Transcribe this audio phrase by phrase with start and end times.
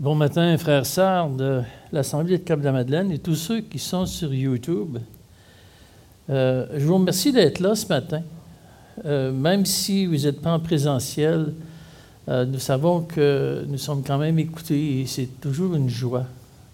[0.00, 1.60] Bon matin, frères, sœurs de
[1.92, 4.96] l'Assemblée de Cap-de-la-Madeleine et tous ceux qui sont sur YouTube.
[6.30, 8.22] Euh, je vous remercie d'être là ce matin.
[9.04, 11.52] Euh, même si vous n'êtes pas en présentiel,
[12.30, 16.24] euh, nous savons que nous sommes quand même écoutés et c'est toujours une joie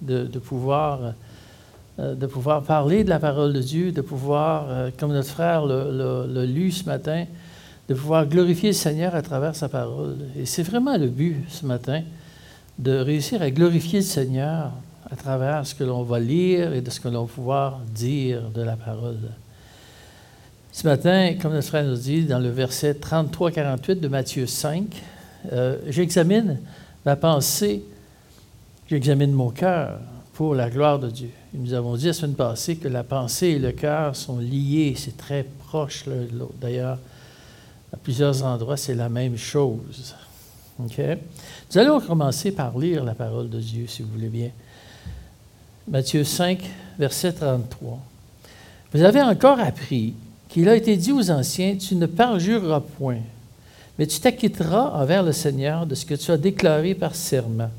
[0.00, 1.14] de, pouvoir,
[1.98, 6.70] de pouvoir parler de la parole de Dieu, de pouvoir, comme notre frère l'a lu
[6.70, 7.24] ce matin,
[7.88, 10.18] de pouvoir glorifier le Seigneur à travers sa parole.
[10.38, 12.02] Et c'est vraiment le but ce matin
[12.78, 14.72] de réussir à glorifier le Seigneur
[15.10, 18.50] à travers ce que l'on va lire et de ce que l'on va pouvoir dire
[18.50, 19.18] de la parole.
[20.72, 24.84] Ce matin, comme notre frère nous dit, dans le verset 33-48 de Matthieu 5,
[25.52, 26.58] euh, j'examine
[27.06, 27.82] ma pensée,
[28.90, 29.98] j'examine mon cœur
[30.34, 31.30] pour la gloire de Dieu.
[31.54, 35.16] nous avons dit la semaine passée que la pensée et le cœur sont liés, c'est
[35.16, 36.54] très proche l'un de l'autre.
[36.60, 36.98] D'ailleurs,
[37.90, 40.14] à plusieurs endroits, c'est la même chose.
[40.78, 44.50] Nous allons commencer par lire la parole de Dieu, si vous voulez bien.
[45.88, 46.62] Matthieu 5,
[46.98, 47.98] verset 33.
[48.92, 50.14] Vous avez encore appris
[50.48, 53.20] qu'il a été dit aux anciens, tu ne parjureras point,
[53.98, 57.70] mais tu t'acquitteras envers le Seigneur de ce que tu as déclaré par serment.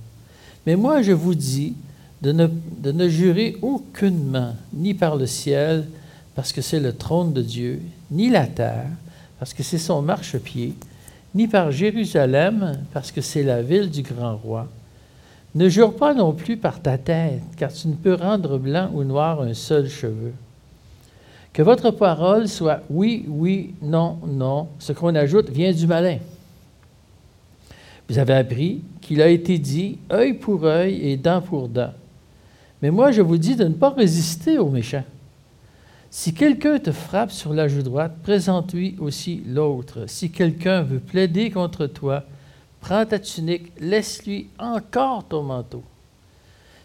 [0.65, 1.75] Mais moi, je vous dis
[2.21, 2.47] de ne,
[2.79, 5.87] de ne jurer aucunement, ni par le ciel,
[6.33, 8.87] parce que c'est le trône de Dieu, ni la terre,
[9.39, 10.73] parce que c'est son marchepied,
[11.35, 14.67] ni par Jérusalem, parce que c'est la ville du grand roi.
[15.55, 19.03] Ne jure pas non plus par ta tête, car tu ne peux rendre blanc ou
[19.03, 20.33] noir un seul cheveu.
[21.53, 24.67] Que votre parole soit oui, oui, non, non.
[24.77, 26.19] Ce qu'on ajoute vient du malin.
[28.07, 31.93] Vous avez appris qu'il a été dit œil pour œil et dent pour dent.
[32.81, 35.03] Mais moi, je vous dis de ne pas résister aux méchants.
[36.09, 40.05] Si quelqu'un te frappe sur la joue droite, présente-lui aussi l'autre.
[40.07, 42.23] Si quelqu'un veut plaider contre toi,
[42.79, 45.83] prends ta tunique, laisse-lui encore ton manteau.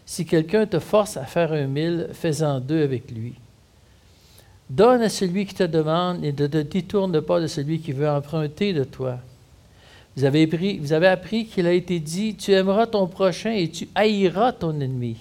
[0.05, 3.33] Si quelqu'un te force à faire un mille, fais-en deux avec lui.
[4.69, 8.09] Donne à celui qui te demande et ne te détourne pas de celui qui veut
[8.09, 9.19] emprunter de toi.
[10.15, 10.45] Vous avez,
[10.77, 14.79] vous avez appris qu'il a été dit, tu aimeras ton prochain et tu haïras ton
[14.79, 15.17] ennemi.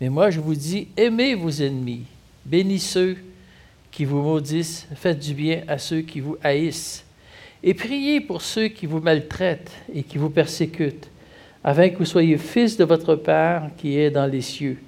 [0.00, 2.04] Mais moi, je vous dis, aimez vos ennemis.
[2.48, 3.16] Bénis ceux
[3.90, 7.04] qui vous maudissent, faites du bien à ceux qui vous haïssent,
[7.62, 11.10] et priez pour ceux qui vous maltraitent et qui vous persécutent,
[11.62, 14.78] afin que vous soyez fils de votre Père qui est dans les cieux.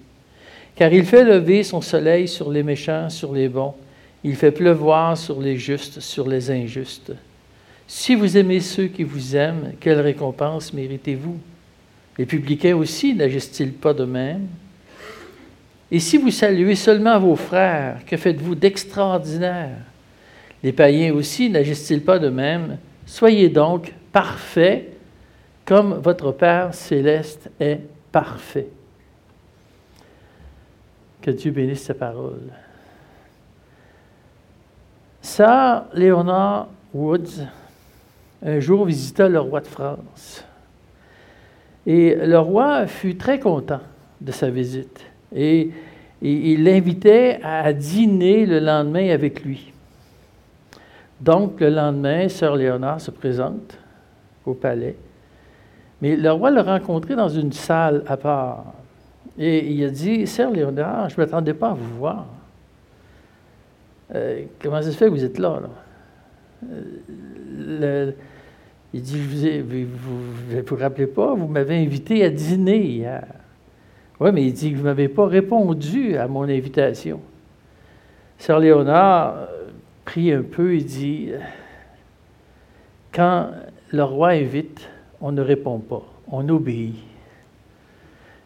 [0.75, 3.75] Car il fait lever son soleil sur les méchants, sur les bons,
[4.25, 7.12] il fait pleuvoir sur les justes, sur les injustes.
[7.87, 11.38] Si vous aimez ceux qui vous aiment, quelle récompense méritez-vous?
[12.16, 14.47] Les publicains aussi n'agissent-ils pas de même?
[15.91, 19.77] Et si vous saluez seulement vos frères, que faites-vous d'extraordinaire?
[20.62, 22.78] Les païens aussi n'agissent-ils pas de même?
[23.06, 24.93] Soyez donc parfaits
[25.65, 27.81] comme votre Père céleste est
[28.12, 28.69] parfait.
[31.21, 32.50] Que Dieu bénisse sa parole.
[35.23, 37.47] Ça, Léonard Woods,
[38.43, 40.45] un jour visita le roi de France.
[41.87, 43.81] Et le roi fut très content
[44.21, 45.09] de sa visite.
[45.35, 45.71] Et,
[46.23, 49.73] il l'invitait à dîner le lendemain avec lui.
[51.19, 53.79] Donc, le lendemain, Sœur Léonard se présente
[54.45, 54.97] au palais.
[56.03, 58.75] Mais le roi l'a rencontré dans une salle à part.
[59.39, 62.27] Et il a dit Sœur Léonard, je ne m'attendais pas à vous voir.
[64.15, 65.61] Euh, comment ça se fait que vous êtes là?
[66.71, 68.12] Euh,
[68.93, 73.25] il dit Vous ne vous, vous, rappelez pas, vous m'avez invité à dîner hier.
[74.20, 77.20] Oui, mais il dit que vous ne m'avez pas répondu à mon invitation.
[78.36, 79.47] Sœur Léonard euh,
[80.04, 81.31] prie un peu et dit
[83.12, 83.48] Quand
[83.91, 84.88] le roi invite,
[85.22, 86.97] on ne répond pas, on obéit.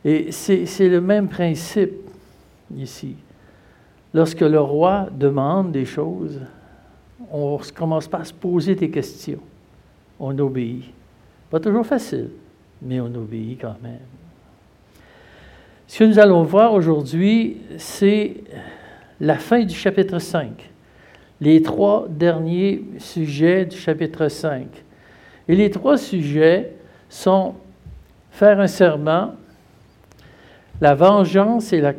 [0.04, 2.08] Et c'est le même principe
[2.76, 3.16] ici.
[4.12, 6.40] Lorsque le roi demande des choses,
[7.32, 9.40] on ne commence pas à se poser des questions.
[10.20, 10.84] On obéit.
[11.50, 12.30] Pas toujours facile,
[12.80, 14.23] mais on obéit quand même.
[15.86, 18.34] Ce que nous allons voir aujourd'hui, c'est
[19.20, 20.70] la fin du chapitre 5,
[21.40, 24.66] les trois derniers sujets du chapitre 5.
[25.46, 26.72] Et les trois sujets
[27.08, 27.54] sont
[28.30, 29.34] faire un serment,
[30.80, 31.92] la vengeance et, la,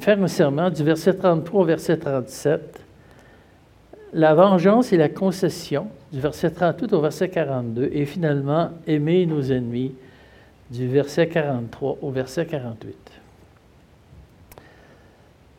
[0.00, 2.80] faire un serment du verset 33 au verset 37,
[4.14, 9.42] la vengeance et la concession du verset 38 au verset 42, et finalement aimer nos
[9.42, 9.94] ennemis
[10.70, 12.96] du verset 43 au verset 48.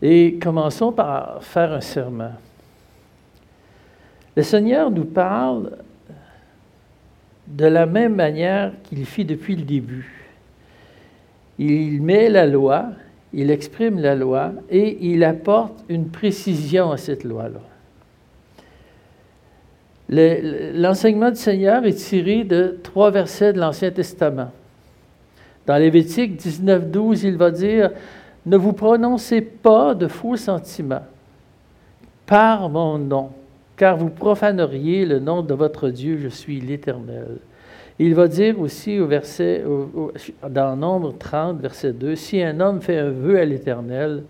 [0.02, 2.34] Et commençons par faire un serment.
[4.36, 5.78] Le Seigneur nous parle
[7.48, 10.28] de la même manière qu'il fit depuis le début.
[11.58, 12.90] il met la loi,
[13.34, 17.62] il exprime la loi et il apporte une précision à cette loi-là.
[20.10, 24.52] L'enseignement du Seigneur est tiré de trois versets de l'Ancien Testament.
[25.68, 27.92] Dans Lévitique 19, 12, il va dire
[28.46, 31.04] Ne vous prononcez pas de faux sentiments
[32.26, 33.32] par mon nom,
[33.76, 37.40] car vous profaneriez le nom de votre Dieu, je suis l'Éternel.
[38.00, 39.64] Il va dire aussi au verset,
[40.48, 44.24] dans Nombre 30, verset 2, Si un homme fait un vœu à l'Éternel,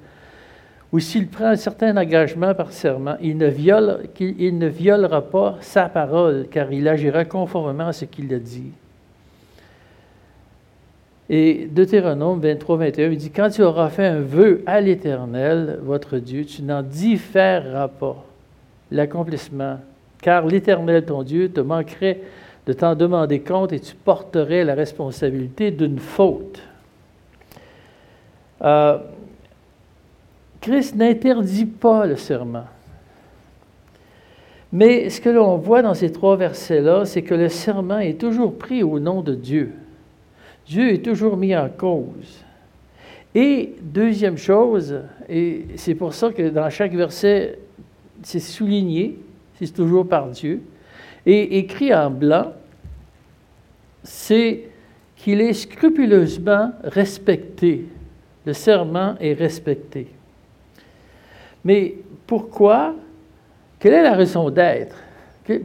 [0.91, 5.57] ou s'il prend un certain engagement par serment, il ne, viole, il ne violera pas
[5.61, 8.71] sa parole, car il agira conformément à ce qu'il a dit.
[11.29, 16.19] Et Deutéronome 23, 21, il dit, quand tu auras fait un vœu à l'Éternel, votre
[16.19, 18.23] Dieu, tu n'en différeras pas
[18.91, 19.79] l'accomplissement,
[20.21, 22.21] car l'Éternel, ton Dieu, te manquerait
[22.65, 26.61] de t'en demander compte et tu porterais la responsabilité d'une faute.
[28.61, 28.97] Euh,
[30.61, 32.65] Christ n'interdit pas le serment.
[34.71, 38.57] Mais ce que l'on voit dans ces trois versets-là, c'est que le serment est toujours
[38.57, 39.73] pris au nom de Dieu.
[40.67, 42.43] Dieu est toujours mis en cause.
[43.33, 47.59] Et deuxième chose, et c'est pour ça que dans chaque verset,
[48.23, 49.17] c'est souligné,
[49.55, 50.61] c'est toujours par Dieu,
[51.25, 52.53] et écrit en blanc,
[54.03, 54.63] c'est
[55.15, 57.85] qu'il est scrupuleusement respecté.
[58.45, 60.07] Le serment est respecté.
[61.63, 62.95] Mais pourquoi?
[63.79, 64.95] Quelle est la raison d'être?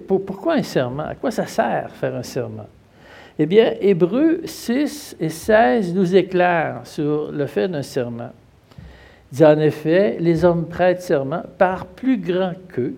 [0.06, 1.04] Pourquoi un serment?
[1.04, 2.66] À quoi ça sert faire un serment?
[3.38, 8.32] Eh bien, Hébreux 6 et 16 nous éclairent sur le fait d'un serment.
[9.32, 12.94] Il dit en effet, les hommes prêtent serment par plus grand qu'eux,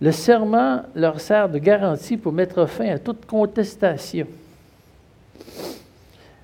[0.00, 4.26] le serment leur sert de garantie pour mettre fin à toute contestation.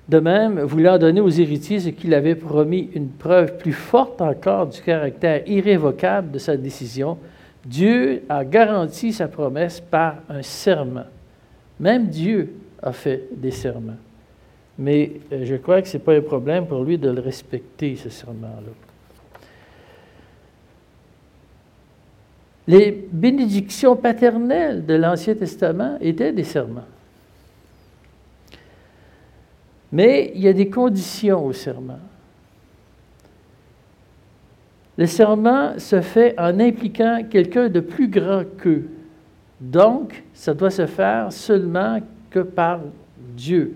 [0.09, 4.67] De même, voulant donner aux héritiers ce qu'il avait promis, une preuve plus forte encore
[4.67, 7.17] du caractère irrévocable de sa décision,
[7.63, 11.05] Dieu a garanti sa promesse par un serment.
[11.83, 13.97] Même Dieu a fait des serments.
[14.79, 17.97] Mais euh, je crois que ce n'est pas un problème pour lui de le respecter,
[17.97, 18.71] ce serment-là.
[22.67, 26.87] Les bénédictions paternelles de l'Ancien Testament étaient des serments.
[29.91, 31.99] Mais il y a des conditions au serment.
[34.97, 38.87] Le serment se fait en impliquant quelqu'un de plus grand qu'eux.
[39.63, 41.99] Donc, ça doit se faire seulement
[42.29, 42.81] que par
[43.17, 43.75] Dieu.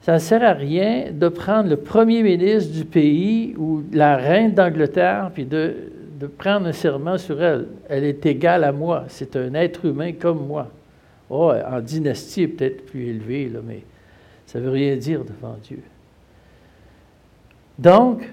[0.00, 4.52] Ça ne sert à rien de prendre le premier ministre du pays ou la reine
[4.52, 5.74] d'Angleterre puis de
[6.38, 7.68] prendre un serment sur elle.
[7.88, 9.04] Elle est égale à moi.
[9.06, 10.70] C'est un être humain comme moi.
[11.30, 13.82] Oh, en dynastie, peut-être plus élevé, là, mais
[14.46, 15.80] ça ne veut rien dire devant Dieu.
[17.78, 18.28] Donc,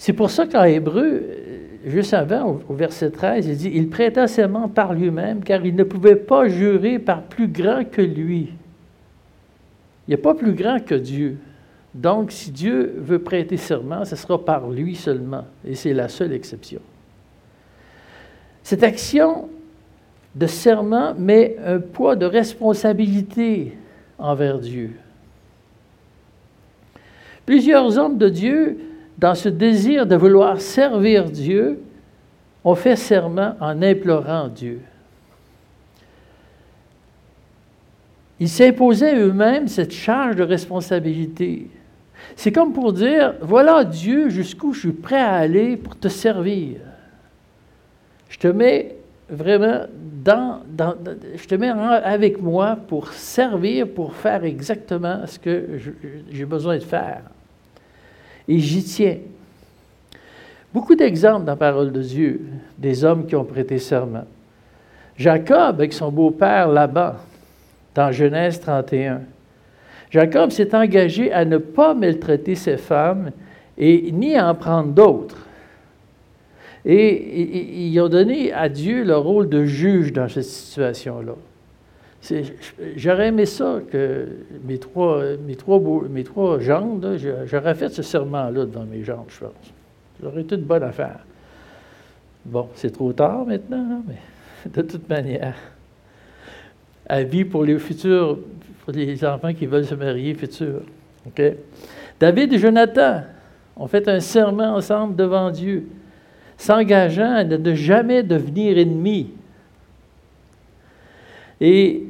[0.00, 1.22] c'est pour ça qu'en hébreu,
[1.84, 5.84] juste avant, au, verset 13, il dit Il prêta serment par lui-même, car il ne
[5.84, 8.48] pouvait pas jurer par plus grand que lui.
[10.08, 11.36] Il n'y a pas plus grand que Dieu.
[11.94, 16.32] Donc, si Dieu veut prêter serment, ce sera par lui seulement, et c'est la seule
[16.32, 16.80] exception.
[18.62, 19.50] Cette action
[20.34, 23.76] de serment met un poids de responsabilité
[24.18, 24.92] envers Dieu.
[27.44, 28.78] Plusieurs hommes de Dieu,
[29.20, 31.82] dans ce désir de vouloir servir Dieu,
[32.64, 34.80] ont fait serment en implorant Dieu.
[38.38, 41.68] Ils s'imposaient eux-mêmes cette charge de responsabilité.
[42.34, 46.78] C'est comme pour dire, voilà Dieu jusqu'où je suis prêt à aller pour te servir.
[48.30, 48.96] Je te mets
[49.28, 49.82] vraiment
[50.24, 50.60] dans,
[51.34, 55.78] je te mets avec moi pour servir, pour faire exactement ce que
[56.30, 57.22] j'ai besoin de faire.
[58.50, 59.18] Et j'y tiens.
[60.74, 62.40] Beaucoup d'exemples dans la parole de Dieu,
[62.76, 64.24] des hommes qui ont prêté serment.
[65.16, 67.12] Jacob avec son beau-père Laban,
[67.94, 69.20] dans Genèse 31.
[70.10, 73.30] Jacob s'est engagé à ne pas maltraiter ses femmes
[73.78, 75.46] et ni à en prendre d'autres.
[76.84, 81.34] Et ils ont donné à Dieu le rôle de juge dans cette situation-là.
[82.96, 84.28] J'aurais aimé ça que
[84.64, 85.22] mes trois,
[86.10, 89.72] mes trois, gendres, j'aurais fait ce serment-là devant mes gendres, je pense.
[90.22, 91.20] J'aurais été une bonne affaire.
[92.44, 95.54] Bon, c'est trop tard maintenant, hein, mais de toute manière,
[97.08, 98.38] avis pour les futurs
[98.84, 100.82] pour les enfants qui veulent se marier futurs.
[102.18, 103.22] David et Jonathan
[103.76, 105.86] ont fait un serment ensemble devant Dieu,
[106.56, 109.30] s'engageant à ne jamais devenir ennemis.
[111.60, 112.09] Et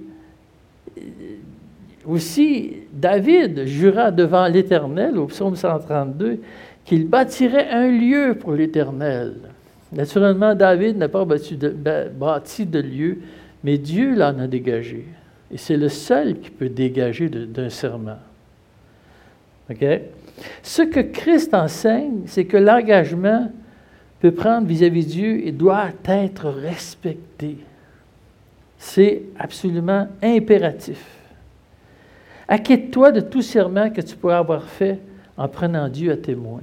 [2.07, 6.41] aussi, David jura devant l'Éternel, au psaume 132,
[6.85, 9.35] qu'il bâtirait un lieu pour l'Éternel.
[9.93, 13.19] Naturellement, David n'a pas bâti de, lieu,
[13.65, 15.05] mais Dieu l'en a dégagé.
[15.53, 18.19] Et c'est le seul qui peut dégager d'un serment.
[19.69, 19.85] OK?
[20.63, 23.51] Ce que Christ enseigne, c'est que l'engagement
[24.21, 27.59] peut prendre vis-à-vis de Dieu et doit être respecté.
[28.79, 31.20] C'est absolument impératif.
[32.53, 34.99] Acquitte-toi de tout serment que tu pourrais avoir fait
[35.37, 36.63] en prenant Dieu à témoin.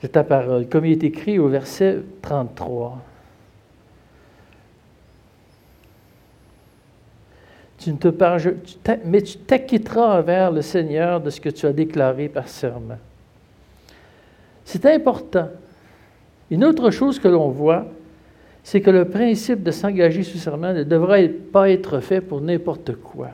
[0.00, 3.02] C'est ta parole, comme il est écrit au verset 33.
[7.76, 8.56] Tu ne te parles,
[9.04, 12.98] mais tu t'acquitteras envers le Seigneur de ce que tu as déclaré par serment.
[14.64, 15.50] C'est important.
[16.50, 17.84] Une autre chose que l'on voit,
[18.62, 22.96] c'est que le principe de s'engager sous serment ne devrait pas être fait pour n'importe
[22.96, 23.28] quoi.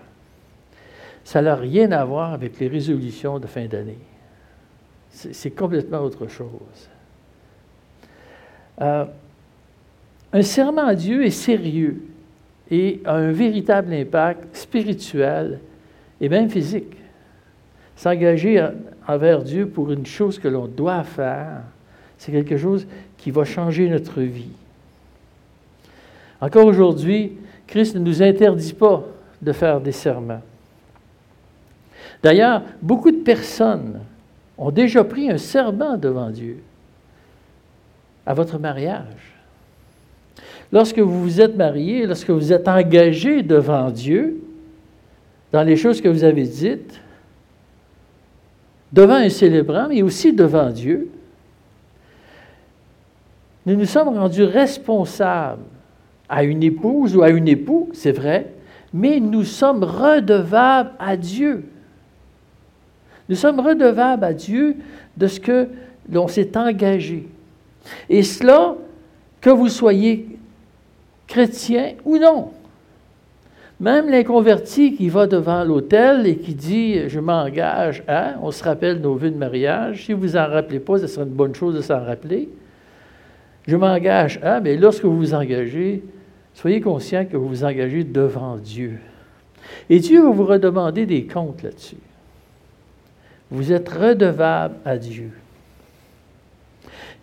[1.25, 3.99] Ça n'a rien à voir avec les résolutions de fin d'année.
[5.11, 6.89] C'est complètement autre chose.
[8.81, 9.05] Euh,
[10.33, 12.03] un serment à Dieu est sérieux
[12.71, 15.61] et a un véritable impact spirituel
[16.21, 16.97] et même physique.
[17.97, 18.67] S'engager
[19.07, 21.63] envers Dieu pour une chose que l'on doit faire,
[22.19, 24.51] c'est quelque chose qui va changer notre vie.
[26.41, 27.33] Encore aujourd'hui,
[27.67, 29.05] Christ ne nous interdit pas
[29.41, 30.43] de faire des serments.
[32.25, 34.01] D'ailleurs, beaucoup de personnes
[34.57, 36.63] ont déjà pris un serment devant Dieu
[38.25, 39.35] à votre mariage.
[40.73, 44.41] Lorsque vous vous êtes marié, lorsque vous êtes engagé devant Dieu,
[45.53, 46.99] dans les choses que vous avez dites,
[48.91, 51.11] devant un célébrant, mais aussi devant Dieu,
[53.67, 55.63] nous nous sommes rendus responsables
[56.27, 58.51] à une épouse ou à un époux, c'est vrai,
[58.95, 61.69] mais nous sommes redevables à Dieu.
[63.29, 64.77] Nous sommes redevables à Dieu
[65.17, 65.69] de ce que
[66.11, 67.27] l'on s'est engagé.
[68.09, 68.77] Et cela,
[69.41, 70.39] que vous soyez
[71.27, 72.51] chrétien ou non.
[73.81, 79.01] Même l'inconverti qui va devant l'autel et qui dit Je m'engage à, on se rappelle
[79.01, 80.07] nos vues de mariage.
[80.07, 82.49] Si vous vous en rappelez pas, ce serait une bonne chose de s'en rappeler.
[83.67, 86.03] Je m'engage à, mais lorsque vous vous engagez,
[86.55, 88.99] soyez conscient que vous vous engagez devant Dieu.
[89.91, 91.97] Et Dieu va vous redemander des comptes là-dessus.
[93.51, 95.31] Vous êtes redevable à Dieu.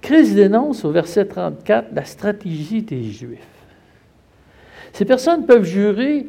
[0.02, 3.40] Christ dénonce au verset 34 la stratégie des Juifs.
[4.94, 6.28] Ces personnes peuvent jurer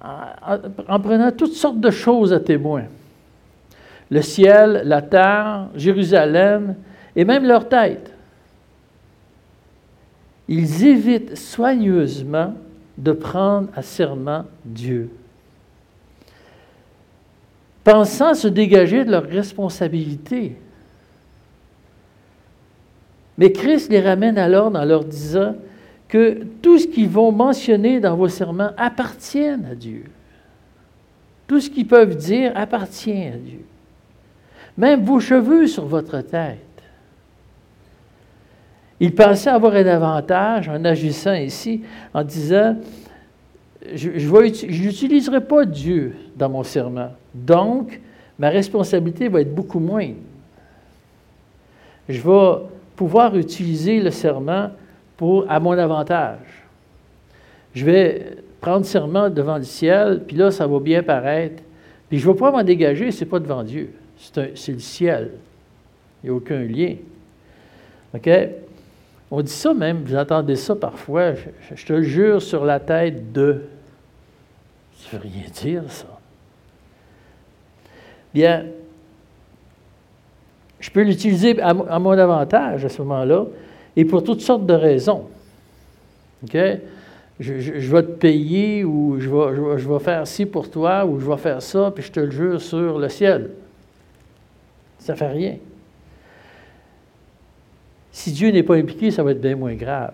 [0.00, 2.84] en, prenant toutes sortes de choses à témoin.
[4.10, 6.76] Le ciel, la terre, Jérusalem
[7.16, 8.12] et même leur tête.
[10.48, 12.54] Ils évitent soigneusement
[12.98, 15.10] de prendre à serment Dieu
[17.84, 20.56] pensant se dégager de leurs responsabilités.
[23.36, 25.54] Mais Christ les ramène alors en leur disant
[26.08, 30.04] que tout ce qu'ils vont mentionner dans vos serments appartient à Dieu.
[31.46, 33.64] Tout ce qu'ils peuvent dire appartient à Dieu.
[34.78, 36.58] Même vos cheveux sur votre tête.
[39.00, 41.82] Il pensait avoir un avantage en agissant ici,
[42.14, 42.76] en disant,
[43.92, 47.10] je n'utiliserai pas Dieu dans mon serment.
[47.34, 48.00] Donc,
[48.38, 50.16] ma responsabilité va être beaucoup moindre.
[52.08, 54.70] Je vais pouvoir utiliser le serment
[55.16, 56.38] pour, à mon avantage.
[57.74, 61.62] Je vais prendre serment devant le ciel, puis là, ça va bien paraître.
[62.08, 63.92] Puis je ne vais pas m'en dégager, ce n'est pas devant Dieu.
[64.16, 65.32] C'est le ciel.
[66.22, 66.96] Il n'y a aucun lien.
[68.14, 68.30] OK?
[69.30, 73.64] On dit ça même, vous entendez ça parfois, je, te jure sur la tête de.
[74.96, 76.13] Ça ne veut rien dire, ça?
[78.34, 78.66] Bien,
[80.80, 83.46] je peux l'utiliser à, mon avantage à ce moment-là
[83.96, 85.28] et pour toutes sortes de raisons.
[86.42, 86.58] OK?
[87.40, 91.28] Je, vais te payer ou je vais, je, vais, faire ci pour toi ou je
[91.28, 93.50] vais faire ça, puis je te le jure sur le ciel.
[94.98, 95.56] Ça ne fait rien.
[98.12, 100.12] Si Dieu n'est pas impliqué, ça va être bien moins grave.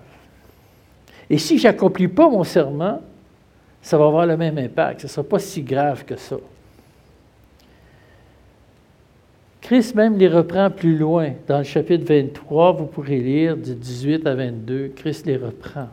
[1.29, 3.01] Et si je n'accomplis pas mon serment,
[3.83, 5.01] ça va avoir le même impact.
[5.01, 6.37] Ce ne sera pas si grave que ça.
[9.71, 11.31] Christ même les reprend plus loin.
[11.47, 15.87] Dans le chapitre 23, vous pourrez lire du 18 à 22, Christ les reprend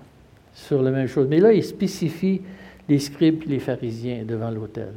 [0.55, 1.27] sur la même chose.
[1.29, 2.41] Mais là, il spécifie
[2.89, 4.93] les scribes et les pharisiens devant l'autel.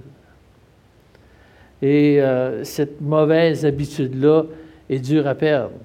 [1.83, 4.45] Et euh, cette mauvaise habitude-là
[4.89, 5.77] est dure à perdre.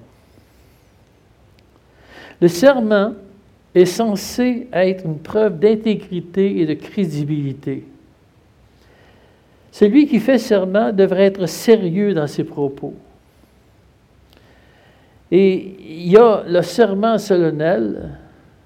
[2.40, 3.12] Le serment
[3.74, 7.84] est censé être une preuve d'intégrité et de crédibilité.
[9.78, 12.94] Celui qui fait serment devrait être sérieux dans ses propos.
[15.30, 18.16] Et il y a le serment solennel,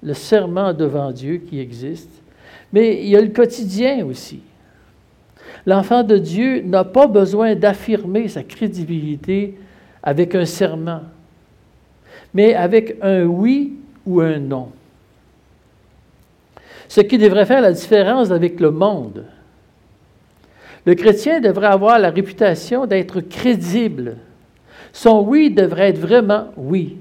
[0.01, 2.23] le serment devant Dieu qui existe,
[2.71, 4.39] mais il y a le quotidien aussi.
[5.65, 9.57] L'enfant de Dieu n'a pas besoin d'affirmer sa crédibilité
[10.01, 11.01] avec un serment,
[12.33, 13.73] mais avec un oui
[14.05, 14.69] ou un non.
[16.87, 19.25] Ce qui devrait faire la différence avec le monde.
[20.85, 24.17] Le chrétien devrait avoir la réputation d'être crédible.
[24.93, 26.97] Son oui devrait être vraiment oui.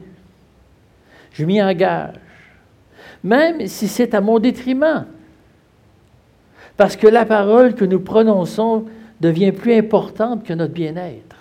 [1.33, 2.15] Je m'y engage.
[3.25, 5.07] Même si c'est à mon détriment.
[6.77, 8.85] Parce que la parole que nous prononçons
[9.21, 11.37] devient plus importante que notre bien-être.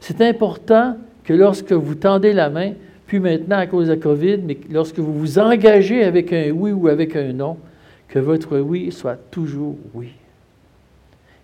[0.00, 2.72] C'est important que lorsque vous tendez la main,
[3.06, 6.72] puis maintenant à cause de la COVID, mais lorsque vous vous engagez avec un oui
[6.72, 7.56] ou avec un non,
[8.06, 10.12] que votre oui soit toujours oui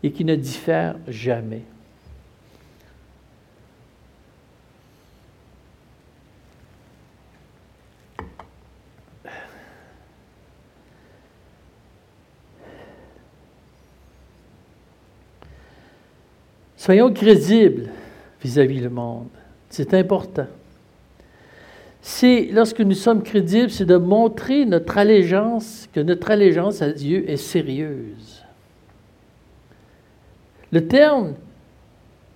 [0.04, 1.62] et qui ne diffère jamais.
[16.76, 17.88] Soyons crédibles
[18.42, 19.28] vis-à-vis du monde.
[19.70, 20.46] C'est important.
[22.02, 27.24] C'est lorsque nous sommes crédibles, c'est de montrer notre allégeance, que notre allégeance à Dieu
[27.26, 28.33] est sérieuse.
[30.74, 31.34] Le terme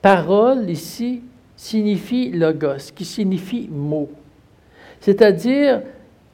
[0.00, 1.22] parole ici
[1.56, 4.08] signifie logos, qui signifie mot.
[5.00, 5.82] C'est-à-dire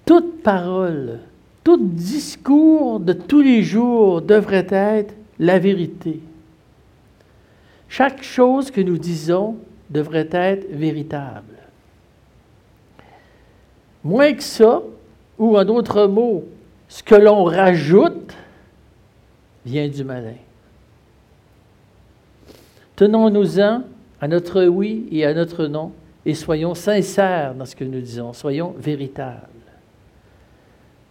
[0.04, 1.20] toute parole,
[1.64, 6.20] tout discours de tous les jours devrait être la vérité.
[7.88, 9.56] Chaque chose que nous disons
[9.88, 11.56] devrait être véritable.
[14.02, 14.82] Moins que ça,
[15.38, 16.44] ou en d'autres mots,
[16.86, 18.34] ce que l'on rajoute
[19.64, 20.43] vient du malin.
[22.96, 23.82] Tenons-nous-en
[24.20, 25.92] à notre oui et à notre non
[26.24, 29.48] et soyons sincères dans ce que nous disons, soyons véritables,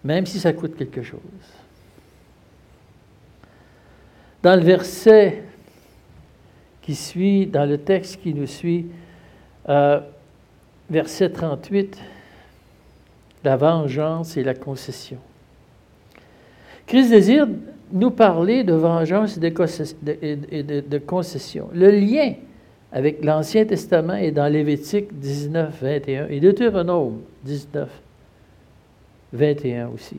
[0.04, 1.20] même si ça coûte quelque chose.
[4.42, 5.44] Dans le verset
[6.82, 8.88] qui suit, dans le texte qui nous suit,
[9.70, 10.02] euh,
[10.90, 11.98] verset 38,
[13.44, 15.20] la vengeance et la concession.
[16.86, 17.48] Christ désire
[17.94, 21.70] nous parler de vengeance et de, concession.
[21.74, 22.34] Le lien
[22.92, 27.90] avec l'Ancien Testament est dans Lévitique 19, 21 et Deutéronome 19,
[29.32, 30.18] 21 aussi.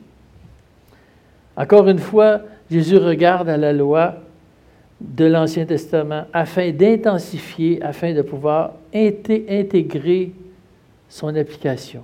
[1.57, 4.15] Encore une fois, Jésus regarde à la loi
[5.01, 10.31] de l'Ancien Testament afin d'intensifier, afin de pouvoir intégrer
[11.09, 12.03] son application.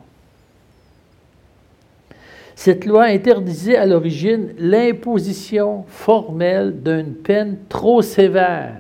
[2.64, 8.78] Cette loi interdisait à l'origine l'imposition formelle d'une peine trop sévère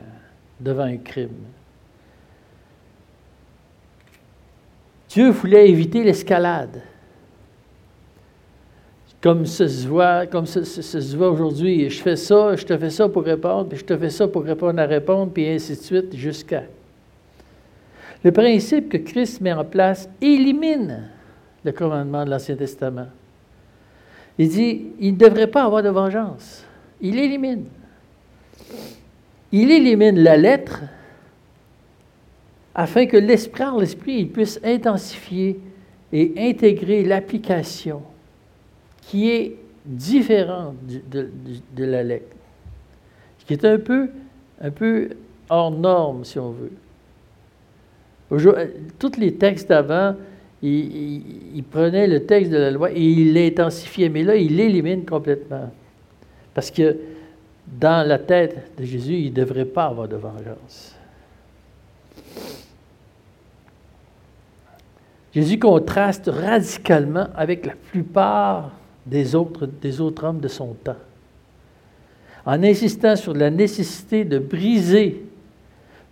[0.60, 1.48] devant un crime.
[5.10, 6.84] Dieu voulait éviter l'escalade.
[9.20, 11.90] Comme ça se voit, comme se voit aujourd'hui.
[11.90, 14.44] Je fais ça, je te fais ça pour répondre, puis je te fais ça pour
[14.44, 16.66] répondre à répondre, puis ainsi de suite, jusqu'à.
[18.24, 21.10] Le principe que Christ met en place élimine
[21.66, 23.08] le commandement de l'Ancien Testament.
[24.42, 26.66] Il dit, il ne devrait pas avoir de vengeance.
[27.00, 27.66] Il élimine.
[29.52, 30.82] Il élimine la lettre
[32.74, 35.60] afin que l'esprit, l'esprit, puisse intensifier
[36.12, 38.02] et intégrer l'application
[39.04, 42.36] qui est différente de, la lettre,
[43.46, 44.10] qui est un peu,
[44.60, 45.10] un peu
[45.52, 46.72] hors norme, si on veut.
[48.98, 50.16] Tous les textes avant,
[50.64, 55.72] il, prenait le texte de la loi et il l'intensifiait, mais là, il l'élimine complètement.
[56.54, 56.98] Parce que
[57.68, 60.96] dans la tête de Jésus, il ne devrait pas avoir de vengeance.
[65.34, 68.72] Jésus contraste radicalement avec la plupart
[69.06, 70.98] des autres, des autres hommes de son temps,
[72.46, 75.24] en insistant sur la nécessité de briser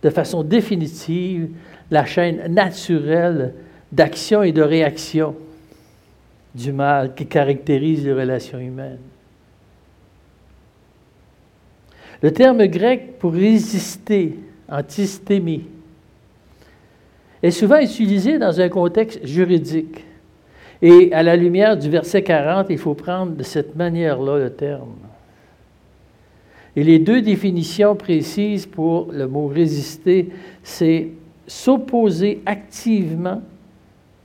[0.02, 1.50] de façon définitive
[1.90, 3.52] la chaîne naturelle
[3.92, 5.36] d'action et de réaction
[6.54, 8.98] du mal qui caractérise les relations humaines.
[12.22, 15.64] Le terme grec pour résister, antistémie,
[17.42, 20.04] est souvent utilisé dans un contexte juridique.
[20.82, 24.96] Et à la lumière du verset 40, il faut prendre de cette manière-là le terme.
[26.76, 30.28] Et les deux définitions précises pour le mot résister,
[30.62, 31.08] c'est
[31.46, 33.42] s'opposer activement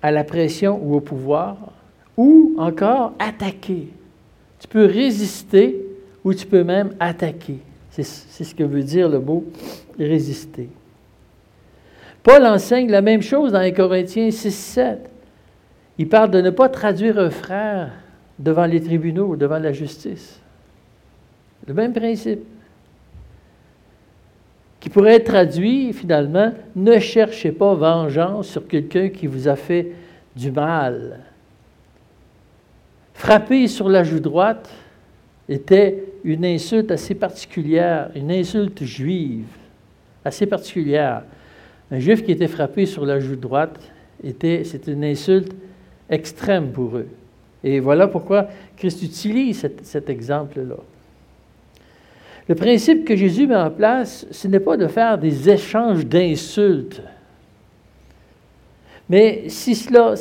[0.02, 1.58] à la pression ou au pouvoir,
[2.18, 3.90] ou encore attaquer.
[4.60, 5.84] Tu peux résister
[6.24, 7.60] ou tu peux même attaquer.
[7.92, 9.46] C'est ce que veut dire le mot
[9.98, 10.70] résister.
[12.24, 15.10] Paul enseigne la même chose dans les Corinthiens 6, 7.
[15.98, 17.92] Il parle de ne pas traduire un frère
[18.40, 20.42] devant les tribunaux, ou devant la justice.
[21.68, 22.44] Le même principe.
[24.86, 29.94] Qui pourrait être traduit finalement, ne cherchez pas vengeance sur quelqu'un qui vous a fait
[30.36, 31.22] du mal.
[33.16, 34.70] Frapper sur la joue droite
[35.50, 39.48] était une insulte assez particulière, une insulte juive
[40.24, 41.24] assez particulière.
[41.90, 43.80] Un juif qui était frappé sur la joue droite,
[44.24, 45.52] était, c'était une insulte
[46.12, 47.08] extrême pour eux.
[47.64, 50.78] Et voilà pourquoi Christ utilise cet, exemple-là.
[52.48, 57.02] Le principe que Jésus met en place, ce n'est pas de faire des échanges d'insultes.
[59.10, 60.16] Mais si cela,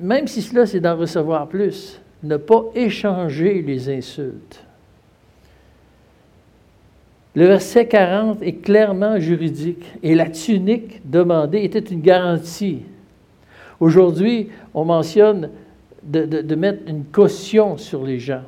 [0.00, 4.64] même si cela, c'est d'en recevoir plus, ne pas échanger les insultes.
[7.34, 12.82] Le verset 40 est clairement juridique et la tunique demandée était une garantie.
[13.80, 15.50] Aujourd'hui, on mentionne
[16.04, 18.42] de, mettre une caution sur les gens,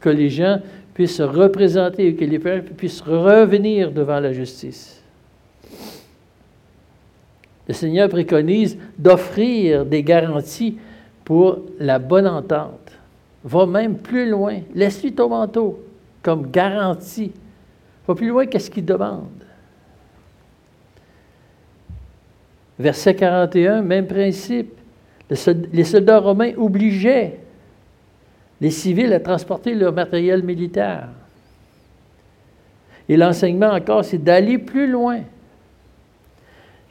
[0.00, 0.60] que les gens
[0.98, 5.00] puissent se représenter, que les peuples puissent revenir devant la justice.
[7.68, 10.76] Le Seigneur préconise d'offrir des garanties
[11.24, 12.90] pour la bonne entente.
[13.44, 14.58] Va même plus loin.
[14.74, 15.78] Laisse-lui ton manteau
[16.20, 17.30] comme garantie.
[18.04, 19.28] Va plus loin qu'est-ce qu'il demande.
[22.76, 24.72] Verset 41, même principe.
[25.30, 27.38] Les soldats romains obligeaient
[28.60, 31.08] les civils à transporter leur matériel militaire.
[33.08, 35.20] Et l'enseignement encore, c'est d'aller plus loin.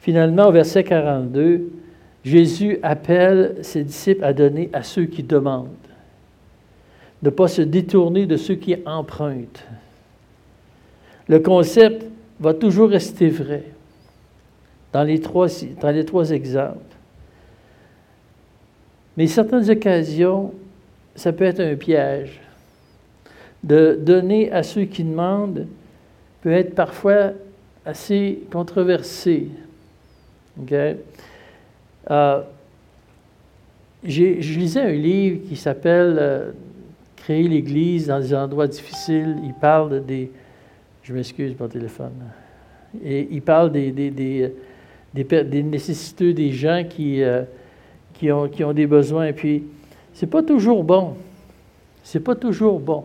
[0.00, 1.70] Finalement, au verset 42,
[2.24, 5.68] Jésus appelle ses disciples à donner à ceux qui demandent,
[7.22, 9.64] ne pas se détourner de ceux qui empruntent.
[11.28, 12.06] Le concept
[12.40, 13.64] va toujours rester vrai
[14.92, 15.48] dans les trois,
[15.80, 16.78] dans les trois exemples.
[19.16, 20.52] Mais certaines occasions,
[21.18, 22.40] ça peut être un piège.
[23.64, 25.66] De donner à ceux qui demandent
[26.42, 27.32] peut être parfois
[27.84, 29.48] assez controversé.
[32.10, 32.40] Euh,
[34.04, 36.50] je lisais un livre qui s'appelle euh,
[37.16, 39.36] Créer l'Église dans des endroits difficiles.
[39.44, 40.30] Il parle des.
[41.02, 42.12] Je m'excuse mon téléphone.
[43.04, 44.52] Et il parle des, des,
[45.12, 47.22] des, nécessiteux des gens qui.
[47.22, 47.42] Euh,
[48.14, 49.32] qui ont, qui ont des besoins.
[49.32, 49.62] Puis,
[50.18, 51.14] c'est pas toujours bon.
[52.02, 53.04] C'est pas toujours bon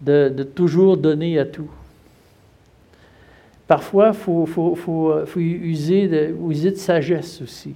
[0.00, 1.68] de, toujours donner à tout.
[3.66, 7.74] Parfois, il faut, faut, user de, sagesse aussi.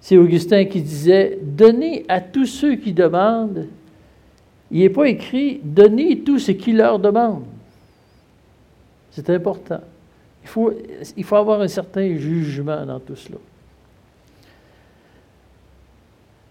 [0.00, 3.68] C'est Augustin qui disait Donnez à tous ceux qui demandent.
[4.72, 7.44] Il n'est pas écrit Donnez tout ce qui leur demande.
[9.12, 9.80] C'est important.
[10.42, 13.38] Il faut avoir un certain jugement dans tout cela.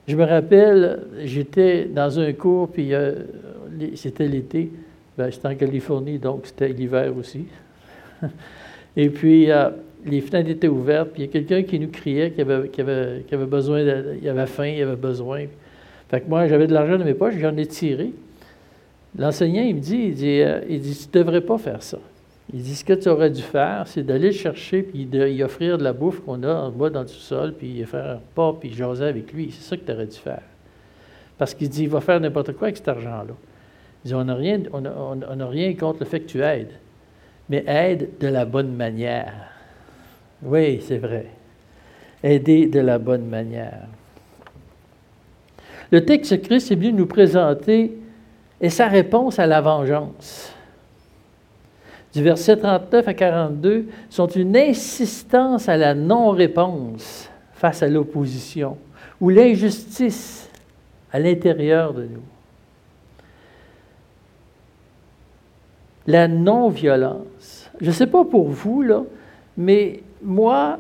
[0.08, 3.24] Je me rappelle, j'étais dans un cours, puis euh,
[3.96, 4.72] c'était l'été.
[5.18, 7.46] Ben, j'étais en Californie, donc c'était l'hiver aussi.
[8.96, 9.70] Et puis, euh,
[10.06, 13.82] les fenêtres étaient ouvertes, puis il y a quelqu'un qui nous criait qu'il avait, besoin,
[13.82, 15.46] il avait faim, il avait besoin.
[16.10, 18.14] Fait que moi, j'avais de l'argent dans mes poches, j'en ai tiré.
[19.18, 22.00] L'enseignant, il me dit, il dit, euh, il dit tu ne devrais pas faire ça.
[22.54, 25.78] Il dit, ce que tu aurais dû faire, c'est d'aller le chercher, puis d'y offrir
[25.78, 28.74] de la bouffe qu'on a en bas dans le sous-sol, puis faire un pas, puis
[28.74, 29.52] jaser avec lui.
[29.52, 30.44] C'est ça que tu aurais dû faire.
[31.38, 33.34] Parce qu'il dit, il va faire n'importe quoi avec cet argent-là.
[34.06, 36.72] Il dit, on n'a rien, on rien contre le fait que tu aides,
[37.50, 39.34] mais aide de la bonne manière.
[40.42, 41.28] Oui, c'est vrai.
[42.24, 43.88] Aider de la bonne manière.
[45.92, 47.98] Le texte Christ est venu nous présenter
[48.62, 50.54] et sa réponse à la vengeance
[52.18, 58.76] du verset 39 à 42 sont une insistance à la non-réponse face à l'opposition
[59.22, 60.50] ou l'injustice
[61.12, 62.24] à l'intérieur de nous.
[66.08, 67.70] La non-violence.
[67.80, 69.04] Je ne sais pas pour vous, là,
[69.56, 70.80] mais moi,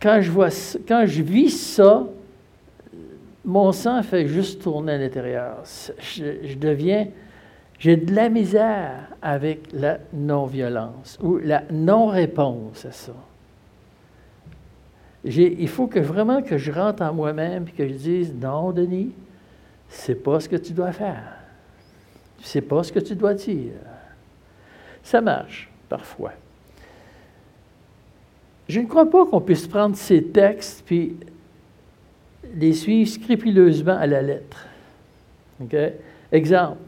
[0.00, 0.48] quand je, vois,
[0.88, 2.06] quand je vis ça,
[3.44, 5.58] mon sang fait juste tourner à l'intérieur.
[5.98, 7.08] Je, je deviens
[7.82, 13.12] j'ai de la misère avec la non-violence ou la non-réponse à ça.
[15.24, 19.10] Il faut que vraiment que je rentre en moi-même et que je dise non, Denis,
[19.88, 21.38] c'est pas ce que tu dois faire.
[22.40, 23.72] C'est pas ce que tu dois dire.
[25.02, 26.34] Ça marche parfois.
[28.68, 31.16] Je ne crois pas qu'on puisse prendre ces textes puis
[32.54, 34.68] les suivre scrupuleusement à la lettre.
[36.30, 36.78] Exemple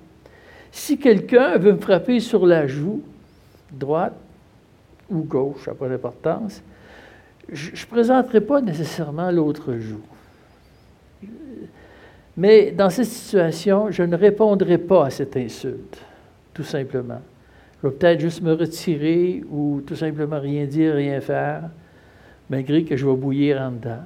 [0.74, 3.00] Si quelqu'un veut me frapper sur la joue,
[3.70, 4.16] droite
[5.08, 6.62] ou gauche, ça n'a pas d'importance,
[7.48, 10.02] je ne présenterai pas nécessairement l'autre joue.
[12.36, 15.96] Mais dans cette situation, je ne répondrai pas à cette insulte,
[16.52, 17.22] tout simplement.
[17.80, 21.70] Je vais peut-être juste me retirer ou tout simplement rien dire, rien faire,
[22.50, 24.02] malgré que je vais bouillir en dedans.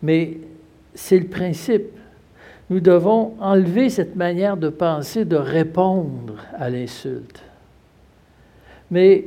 [0.00, 0.38] Mais
[0.94, 1.97] c'est le principe.
[2.70, 7.42] Nous devons enlever cette manière de penser, de répondre à l'insulte.
[8.90, 9.24] Mais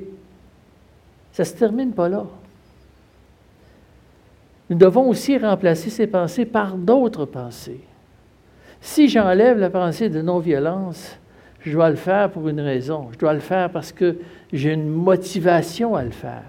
[1.31, 2.25] ça ne se termine pas là.
[4.69, 7.81] Nous devons aussi remplacer ces pensées par d'autres pensées.
[8.79, 11.17] Si j'enlève la pensée de non-violence,
[11.61, 13.09] je dois le faire pour une raison.
[13.11, 14.17] Je dois le faire parce que
[14.53, 16.43] j'ai une motivation à le faire.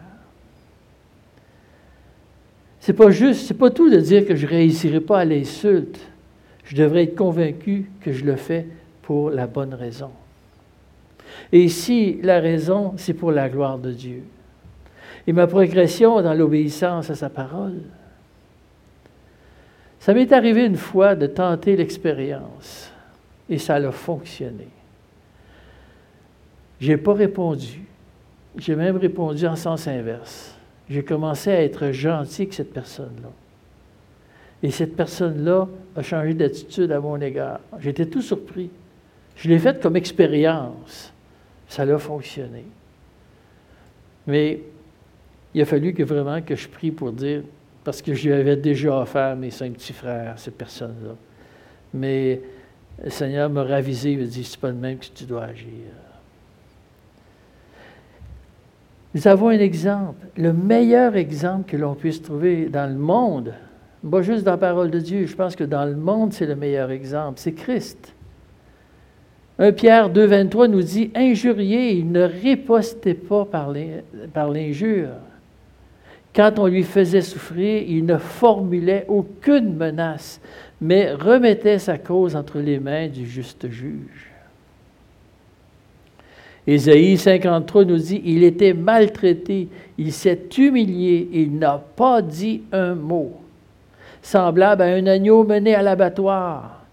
[2.80, 6.00] C'est pas juste, c'est pas tout de dire que je réussirai pas à l'insulte.
[6.64, 8.66] Je devrais être convaincu que je le fais
[9.02, 10.10] pour la bonne raison.
[11.50, 14.22] Et ici, la raison, c'est pour la gloire de Dieu.
[15.26, 17.80] Et ma progression dans l'obéissance à sa parole,
[20.00, 22.90] ça m'est arrivé une fois de tenter l'expérience
[23.48, 24.68] et ça a fonctionné.
[26.80, 27.82] Je n'ai pas répondu.
[28.56, 30.56] J'ai même répondu en sens inverse.
[30.90, 33.28] J'ai commencé à être gentil avec cette personne-là.
[34.62, 37.60] Et cette personne-là a changé d'attitude à mon égard.
[37.80, 38.70] J'étais tout surpris.
[39.36, 41.12] Je l'ai faite comme expérience.
[41.68, 42.64] Ça a fonctionné.
[44.26, 44.60] Mais
[45.54, 47.42] il a fallu que vraiment que je prie pour dire
[47.84, 51.16] parce que je lui avais déjà offert mes cinq petits frères, ces personnes-là.
[51.92, 52.40] Mais
[53.02, 55.66] le Seigneur m'a ravisé, il m'a dit, c'est pas le même que tu dois agir.
[59.14, 63.52] Nous avons un exemple, le meilleur exemple que l'on puisse trouver dans le monde,
[64.10, 66.56] pas juste dans la parole de Dieu, je pense que dans le monde, c'est le
[66.56, 68.14] meilleur exemple, c'est Christ.
[69.58, 73.70] 1 Pierre 2, 23 nous dit, injuriez, il ne ripostez pas par
[74.50, 75.10] l'injure.
[76.34, 80.40] Quand on lui faisait souffrir, il ne formulait aucune menace,
[80.80, 84.30] mais remettait sa cause entre les mains du juste juge.
[86.66, 92.94] Ésaïe 53 nous dit, il était maltraité, il s'est humilié, il n'a pas dit un
[92.94, 93.41] mot,
[94.22, 96.84] semblable à un agneau mené à l'abattoir,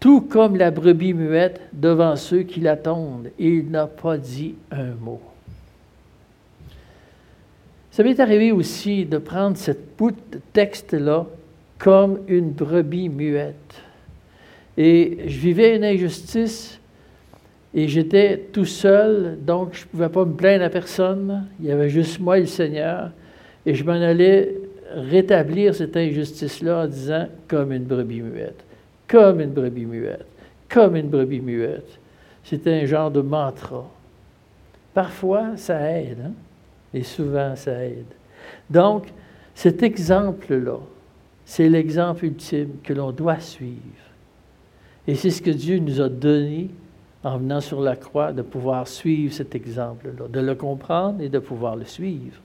[0.00, 5.20] tout comme la brebis muette devant ceux qui l'attendent, il n'a pas dit un mot.
[7.90, 11.24] Ça m'est arrivé aussi de prendre cette bout de texte-là
[11.78, 13.82] comme une brebis muette.
[14.76, 16.78] Et je vivais une injustice
[17.74, 21.46] et j'étais tout seul, donc je ne pouvais pas me plaindre à personne.
[21.60, 23.12] Il y avait juste moi et le Seigneur.
[23.64, 24.56] Et je m'en allais
[24.94, 28.64] rétablir cette injustice-là en disant comme une brebis muette,
[29.08, 30.26] comme une brebis muette,
[30.68, 31.98] comme une brebis muette.
[32.44, 33.88] C'était un genre de mantra.
[34.94, 36.18] Parfois, ça aide.
[36.26, 36.32] Hein?
[36.94, 38.06] Et souvent, ça aide.
[38.70, 39.08] Donc,
[39.54, 40.78] cet exemple-là,
[41.44, 43.80] c'est l'exemple ultime que l'on doit suivre.
[45.06, 46.70] Et c'est ce que Dieu nous a donné
[47.26, 51.40] en venant sur la croix, de pouvoir suivre cet exemple-là, de le comprendre et de
[51.40, 52.40] pouvoir le suivre.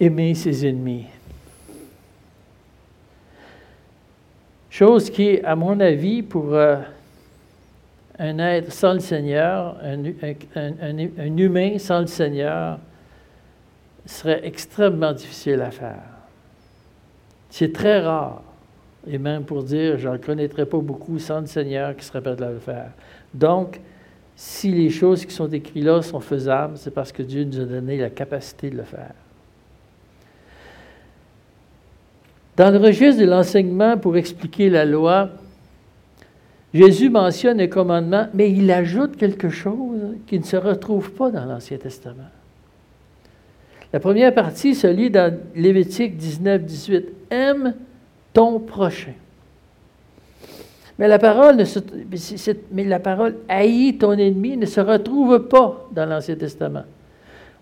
[0.00, 1.04] Aimer ses ennemis.
[4.70, 6.76] Chose qui, à mon avis, pour euh,
[8.18, 12.78] un être sans le Seigneur, un, humain sans le Seigneur,
[14.06, 16.02] serait extrêmement difficile à faire.
[17.50, 18.42] C'est très rare.
[19.06, 22.40] Et même pour dire, je ne connaîtrais pas beaucoup sans le Seigneur qui serait prêt
[22.42, 22.90] à le faire.
[23.34, 23.80] Donc,
[24.36, 27.64] si les choses qui sont écrites là sont faisables, c'est parce que Dieu nous a
[27.64, 29.12] donné la capacité de le faire.
[32.60, 35.30] Dans le registre de l'enseignement pour expliquer la loi,
[36.74, 41.46] Jésus mentionne un commandement, mais il ajoute quelque chose qui ne se retrouve pas dans
[41.46, 42.28] l'Ancien Testament.
[43.94, 47.08] La première partie se lit dans Lévitique 19, 18.
[47.30, 47.72] Aime
[48.34, 49.14] ton prochain.
[50.98, 51.56] Mais la parole,
[53.48, 56.84] haït ton ennemi ne se retrouve pas dans l'Ancien Testament.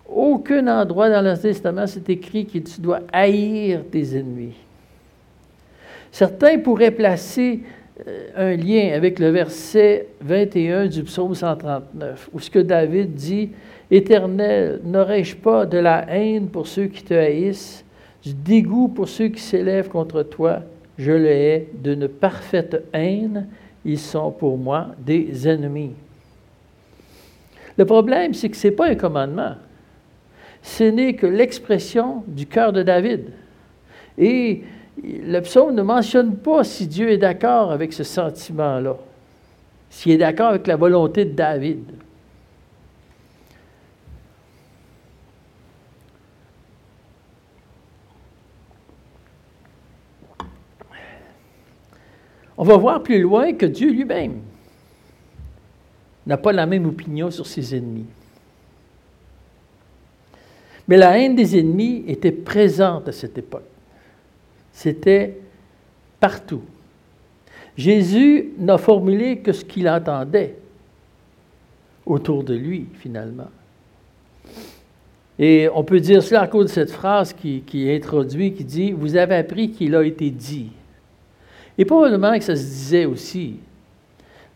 [0.08, 4.56] Aucun endroit dans l'Ancien Testament c'est écrit que tu dois haïr tes ennemis.
[6.10, 7.60] Certains pourraient placer
[8.06, 13.50] euh, un lien avec le verset 21 du psaume 139, où ce que David dit,
[13.90, 17.84] Éternel, n'aurais-je pas de la haine pour ceux qui te haïssent,
[18.22, 20.60] du dégoût pour ceux qui s'élèvent contre toi,
[20.98, 23.46] je le hais d'une parfaite haine,
[23.84, 25.92] ils sont pour moi des ennemis.
[27.76, 29.54] Le problème, c'est que ce n'est pas un commandement.
[30.62, 33.30] Ce n'est que l'expression du cœur de David.
[34.18, 34.64] Et
[35.02, 38.96] le psaume ne mentionne pas si Dieu est d'accord avec ce sentiment-là,
[39.90, 41.84] s'il est d'accord avec la volonté de David.
[52.60, 54.40] On va voir plus loin que Dieu lui-même
[56.26, 58.06] n'a pas la même opinion sur ses ennemis.
[60.88, 63.77] Mais la haine des ennemis était présente à cette époque.
[64.78, 65.36] C'était
[66.20, 66.62] partout.
[67.76, 70.54] Jésus n'a formulé que ce qu'il entendait
[72.06, 73.48] autour de lui, finalement.
[75.36, 78.92] Et on peut dire cela à cause de cette phrase qui, est introduite, qui dit,
[78.92, 80.70] Vous avez appris qu'il a été dit.
[81.76, 83.56] Et probablement que ça se disait aussi.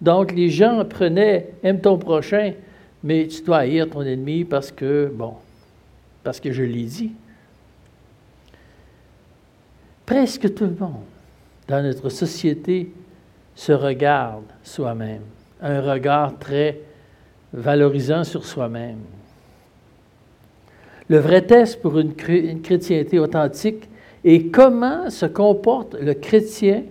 [0.00, 2.52] Donc, les gens apprenaient Aime ton prochain,
[3.02, 5.34] mais tu dois haïr ton ennemi parce que, bon,
[6.22, 7.10] parce que je l'ai dit.
[10.06, 11.04] Presque tout le monde
[11.68, 12.92] dans notre société
[13.54, 15.22] se regarde soi-même,
[15.60, 16.80] un regard très
[17.52, 18.98] valorisant sur soi-même.
[21.08, 23.88] Le vrai test pour une, chrétienté authentique
[24.24, 26.84] est comment se comporte le chrétien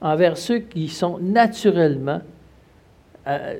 [0.00, 2.20] envers ceux qui sont naturellement
[3.26, 3.56] euh,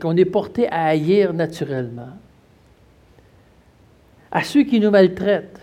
[0.00, 2.10] qu'on est porté à haïr naturellement,
[4.32, 5.60] à ceux qui nous maltraitent,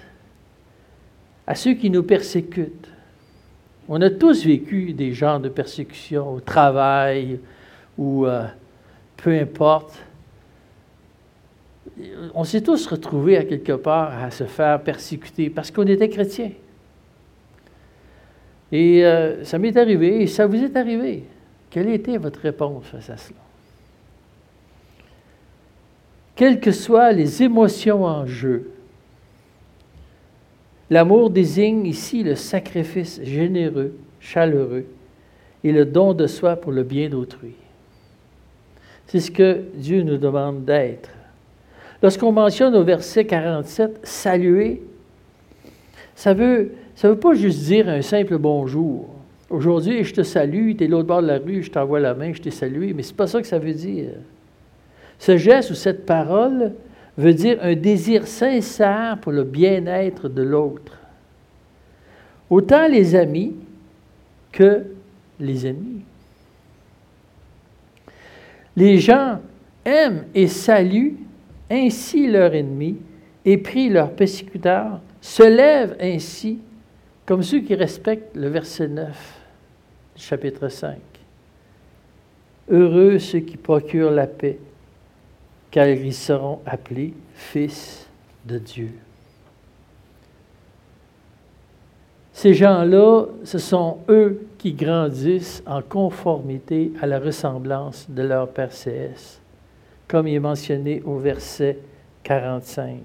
[1.48, 2.90] à ceux qui nous persécutent.
[3.88, 7.40] On a tous vécu des genres de persécution au travail
[7.98, 8.46] ou euh,
[9.16, 9.98] peu importe.
[12.36, 16.52] On s'est tous retrouvés à quelque part à se faire persécuter parce qu'on était chrétiens.
[18.74, 21.24] Et euh, ça m'est arrivé, et ça vous est arrivé.
[21.70, 23.40] Quelle était votre réponse face à cela?
[26.36, 28.70] Quelles que soient les émotions en jeu,
[30.89, 34.86] l'amour désigne ici le sacrifice généreux, chaleureux
[35.63, 37.56] et le don de soi pour le bien d'autrui.
[39.08, 41.10] C'est ce que Dieu nous demande d'être.
[42.02, 44.84] Lorsqu'on mentionne au verset 47 saluer,
[46.15, 49.08] ça veut ça veut pas juste dire un simple bonjour.
[49.52, 52.34] Aujourd'hui, je te salue, tu es l'autre bord de la rue, je t'envoie la main,
[52.34, 54.10] je t'ai salué, mais ce n'est pas ça que ça veut dire.
[55.19, 56.73] Ce geste ou cette parole
[57.18, 61.00] veut dire un désir sincère pour le bien-être de l'autre.
[62.50, 63.56] Autant les amis
[64.52, 64.86] que
[65.40, 66.04] les ennemis.
[68.76, 69.40] Les gens
[69.84, 71.18] aiment et saluent
[71.70, 72.98] ainsi leur ennemi
[73.44, 76.60] et prient leurs persécuteurs, se lèvent ainsi
[77.26, 79.40] comme ceux qui respectent le verset 9
[80.16, 80.98] du chapitre 5.
[82.70, 84.60] Heureux ceux qui procurent la paix,
[85.72, 88.08] car ils seront appelés fils
[88.46, 88.92] de Dieu.
[92.34, 98.70] Ces gens-là, ce sont eux qui grandissent en conformité à la ressemblance de leur Père
[98.70, 99.42] CS,
[100.08, 101.80] comme il est mentionné au verset
[102.24, 103.00] 45.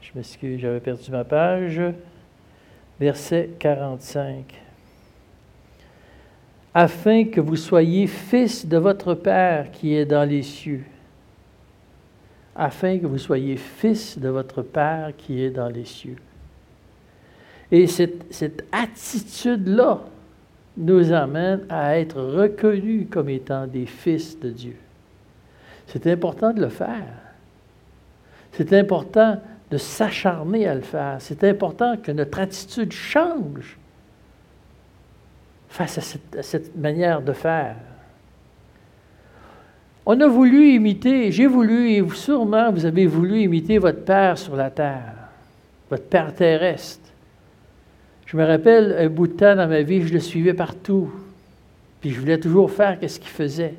[0.00, 1.80] Je m'excuse, j'avais perdu ma page.
[3.00, 4.61] Verset 45.
[6.74, 10.84] Afin que vous soyez fils de votre Père qui est dans les cieux.
[12.56, 16.16] Afin que vous soyez fils de votre Père qui est dans les cieux.
[17.70, 20.00] Et cette, cette attitude-là
[20.76, 24.76] nous amène à être reconnus comme étant des fils de Dieu.
[25.86, 27.18] C'est important de le faire.
[28.52, 31.16] C'est important de s'acharner à le faire.
[31.18, 33.78] C'est important que notre attitude change
[35.72, 37.76] face à cette, manière de faire.
[40.04, 44.54] On a voulu imiter, j'ai voulu, et sûrement vous avez voulu imiter votre Père sur
[44.54, 45.14] la terre,
[45.88, 47.08] votre Père terrestre.
[48.26, 51.10] Je me rappelle un bout de temps dans ma vie, je le suivais partout,
[52.02, 53.74] puis je voulais toujours faire ce qu'il faisait.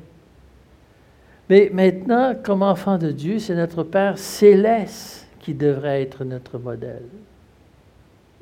[1.48, 7.04] Mais maintenant, comme enfant de Dieu, c'est notre Père céleste qui devrait être notre modèle.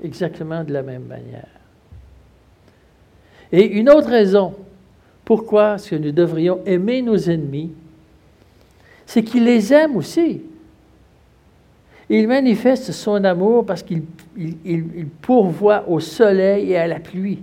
[0.02, 1.61] Exactement de la même manière.
[3.52, 4.54] Et une autre raison
[5.24, 7.70] pourquoi nous devrions aimer nos ennemis,
[9.06, 10.42] c'est qu'il les aime aussi.
[12.10, 14.02] Il manifeste son amour parce qu'il
[15.20, 17.38] pourvoit au soleil et à la pluie.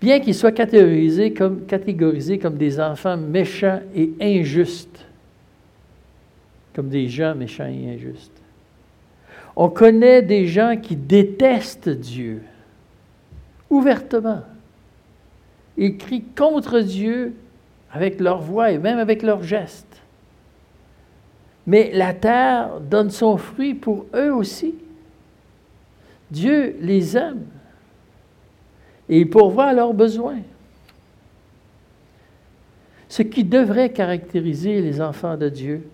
[0.00, 5.06] Bien qu'ils soient catégorisés comme des enfants méchants et injustes,
[6.74, 8.32] comme des gens méchants et injustes.
[9.54, 12.42] On connaît des gens qui détestent Dieu
[13.68, 14.40] ouvertement.
[15.82, 17.34] Ils crient contre Dieu
[17.90, 20.00] avec leur voix et même avec leurs gestes.
[21.66, 24.76] Mais la terre donne son fruit pour eux aussi.
[26.30, 27.42] Dieu les aime
[29.08, 30.38] et il pourvoit à leurs besoins.
[33.08, 35.84] Ce qui devrait caractériser les enfants de Dieu,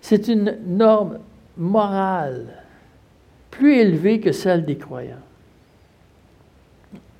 [0.00, 1.20] c'est une norme
[1.56, 2.64] morale
[3.52, 5.14] plus élevée que celle des croyants,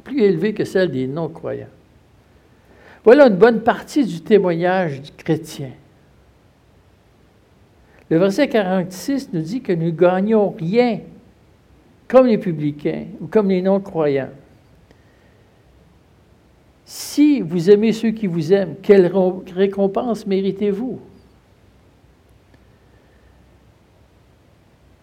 [0.01, 1.67] plus élevée que celle des non-croyants.
[3.05, 5.71] Voilà une bonne partie du témoignage du chrétien.
[8.11, 11.01] Le verset 46 nous dit que nous gagnons rien
[12.09, 14.31] comme les publicains ou comme les non-croyants.
[16.85, 19.13] Si vous aimez ceux qui vous aiment, quelle
[19.55, 20.99] récompense méritez-vous?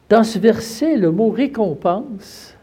[0.10, 2.57] Dans ce verset, le mot récompense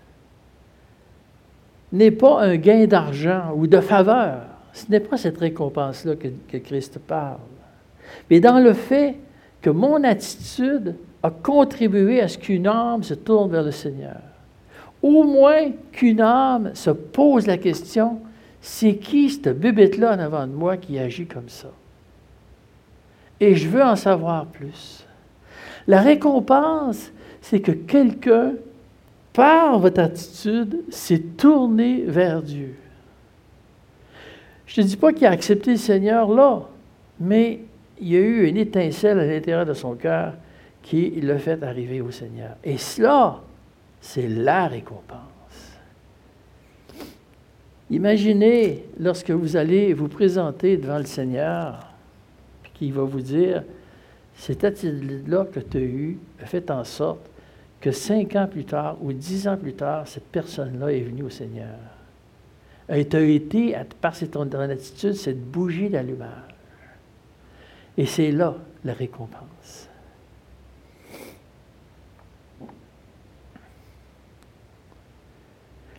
[1.95, 4.41] n'est pas un gain d'argent ou de faveur.
[4.73, 7.39] Ce n'est pas cette récompense-là que, Christ parle.
[8.29, 9.17] Mais dans le fait
[9.63, 14.21] que mon attitude a contribué à ce qu'une âme se tourne vers le Seigneur.
[15.03, 18.19] Au moins qu'une âme se pose la question,
[18.61, 21.69] c'est qui cette bébête-là en avant de moi qui agit comme ça?
[23.41, 25.07] Et je veux en savoir plus.
[25.87, 28.53] La récompense, c'est que quelqu'un,
[29.35, 32.77] par votre attitude, s'est tourné vers Dieu.
[34.65, 36.63] Je ne dis pas qu'il a accepté le Seigneur là,
[37.21, 37.61] mais
[38.01, 40.35] il y a eu une étincelle à l'intérieur de son cœur
[40.83, 42.57] qui l'a fait arriver au Seigneur.
[42.63, 43.41] Et cela,
[44.01, 45.19] c'est la récompense.
[47.91, 51.93] Imaginez lorsque vous allez vous présenter devant le Seigneur,
[52.63, 53.65] puis qu'il va vous dire,
[54.37, 57.31] cette attitude-là que tu as eue a fait en sorte
[57.85, 61.29] que cinq ans plus tard ou dix ans plus tard, cette personne-là est venue au
[61.29, 61.77] Seigneur.
[62.89, 66.55] Tu as été, par ton attitude, cette bougie d'allumage.
[67.99, 68.55] Et c'est là
[68.87, 69.91] la récompense.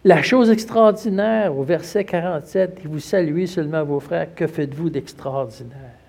[0.04, 6.00] La chose extraordinaire au verset 47, vous saluez seulement vos frères, que faites-vous d'extraordinaire?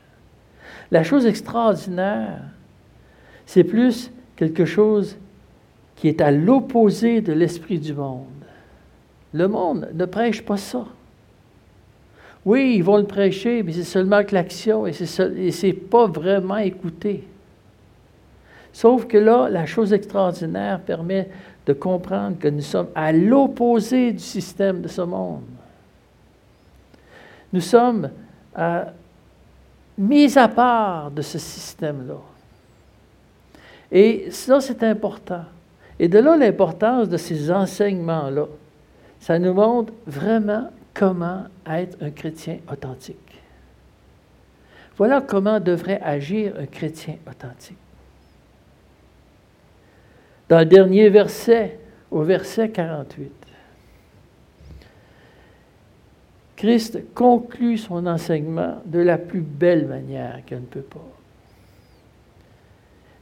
[0.90, 2.40] La chose extraordinaire,
[3.44, 5.18] c'est plus quelque chose
[5.96, 8.26] qui est à l'opposé de l'esprit du monde.
[9.32, 10.84] Le monde ne prêche pas ça.
[12.44, 16.58] Oui, ils vont le prêcher, mais c'est seulement que l'action et ce n'est pas vraiment
[16.58, 17.26] écouté.
[18.72, 21.28] Sauf que là, la chose extraordinaire permet
[21.66, 25.42] de comprendre que nous sommes à l'opposé du système de ce monde.
[27.52, 28.10] Nous sommes
[29.98, 32.20] mis à part de ce système-là.
[33.90, 35.44] Et ça, c'est important.
[35.98, 38.46] Et de là l'importance de ces enseignements-là.
[39.20, 43.42] Ça nous montre vraiment comment être un chrétien authentique.
[44.96, 47.76] Voilà comment devrait agir un chrétien authentique.
[50.48, 51.78] Dans le dernier verset,
[52.10, 53.32] au verset 48,
[56.56, 61.15] Christ conclut son enseignement de la plus belle manière qu'elle ne peut pas.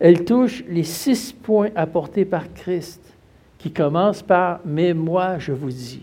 [0.00, 3.00] Elle touche les six points apportés par Christ,
[3.58, 6.02] qui commencent par Mais moi, je vous dis.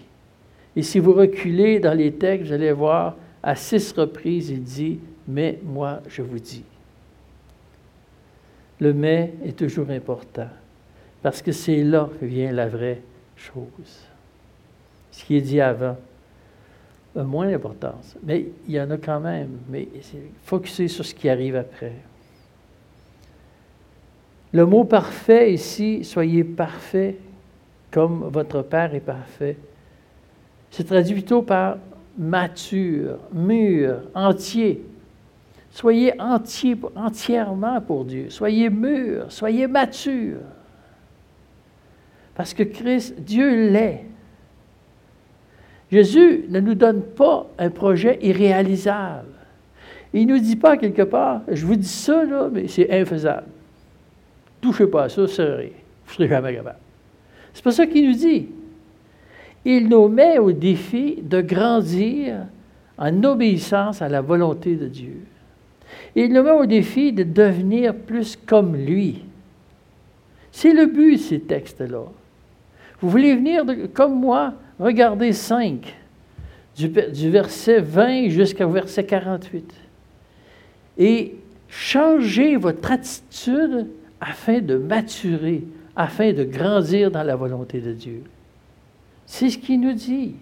[0.76, 5.00] Et si vous reculez dans les textes, vous allez voir, à six reprises, il dit
[5.28, 6.64] Mais moi, je vous dis.
[8.80, 10.48] Le mais est toujours important,
[11.22, 13.02] parce que c'est là que vient la vraie
[13.36, 14.08] chose.
[15.12, 15.98] Ce qui est dit avant
[17.16, 19.88] a moins d'importance, mais il y en a quand même, mais
[20.44, 21.94] focusez sur ce qui arrive après.
[24.54, 27.18] Le mot parfait ici, soyez parfait
[27.90, 29.58] comme votre Père est parfait,
[30.70, 31.78] se traduit plutôt par
[32.18, 34.86] mature, mûr, entier.
[35.72, 38.30] Soyez entier, entièrement pour Dieu.
[38.30, 40.40] Soyez mûr, soyez mature.
[42.36, 44.06] Parce que Christ, Dieu l'est.
[45.92, 49.28] Jésus ne nous donne pas un projet irréalisable.
[50.14, 53.48] Il ne nous dit pas quelque part, je vous dis ça, là, mais c'est infaisable.
[54.62, 55.70] Touchez pas à ça, rien.
[56.06, 56.78] Vous serez jamais capable.
[57.54, 58.48] C'est pas ça qu'il nous dit.
[59.66, 62.46] Il nous met au défi de grandir
[62.98, 65.22] en obéissance à la volonté de Dieu.
[66.16, 69.24] Il nous met au défi de devenir plus comme lui.
[70.52, 72.04] C'est le but de ces textes-là.
[73.00, 75.96] Vous voulez venir comme moi, regardez 5,
[76.76, 79.74] du, du verset 20 jusqu'au verset 48.
[80.98, 81.36] Et
[81.68, 83.88] changez votre attitude
[84.22, 85.64] afin de maturer,
[85.96, 88.24] afin de grandir dans la volonté de Dieu.
[89.26, 90.36] C'est ce qu'il nous dit.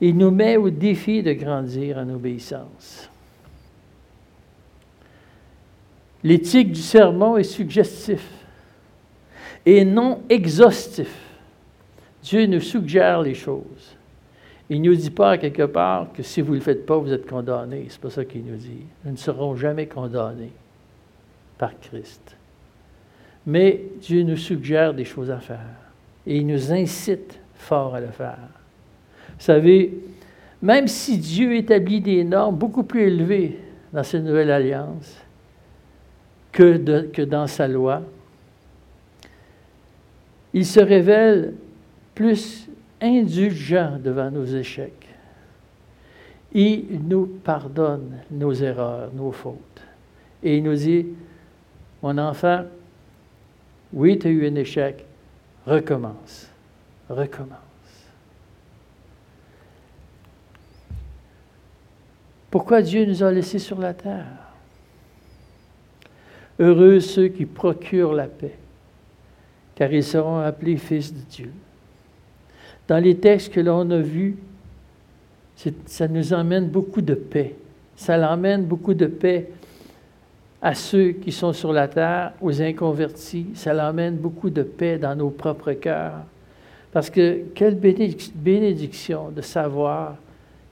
[0.00, 3.08] Il nous met au défi de grandir en obéissance.
[6.24, 8.26] L'éthique du sermon est suggestif.
[9.64, 11.14] et non exhaustif.
[12.22, 13.96] Dieu nous suggère les choses.
[14.70, 17.12] Il ne nous dit pas quelque part que si vous ne le faites pas, vous
[17.12, 17.86] êtes condamnés.
[17.88, 18.86] Ce n'est pas ça qu'il nous dit.
[19.04, 20.52] Nous ne serons jamais condamnés
[21.60, 22.34] par Christ.
[23.46, 25.76] Mais Dieu nous suggère des choses à faire
[26.26, 28.48] et il nous incite fort à le faire.
[29.28, 29.92] Vous savez,
[30.62, 33.58] même si Dieu établit des normes beaucoup plus élevées
[33.92, 35.20] dans cette nouvelle alliance
[36.50, 38.02] que, que dans sa loi,
[40.54, 41.52] il se révèle
[42.14, 42.68] plus
[43.02, 45.08] indulgent devant nos échecs.
[46.52, 49.82] Il nous pardonne nos erreurs, nos fautes.
[50.42, 51.06] Et il nous dit,
[52.02, 52.64] mon enfant,
[53.92, 55.04] oui, tu as eu un échec,
[55.66, 56.48] recommence,
[57.08, 57.58] recommence.
[62.50, 64.26] Pourquoi Dieu nous a laissés sur la terre?
[66.58, 68.56] Heureux ceux qui procurent la paix,
[69.74, 71.52] car ils seront appelés fils de Dieu.
[72.88, 74.36] Dans les textes que l'on a vus,
[75.86, 77.54] ça nous emmène beaucoup de paix.
[77.94, 79.50] Ça l'emmène beaucoup de paix
[80.62, 83.46] à ceux qui sont sur la terre, aux inconvertis.
[83.54, 86.24] Ça l'emmène beaucoup de paix dans nos propres cœurs.
[86.92, 90.16] Parce que quelle bénédiction de savoir